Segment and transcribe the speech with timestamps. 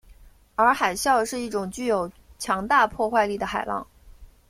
[0.55, 3.85] 而海啸是一种具有强大破坏力的海浪。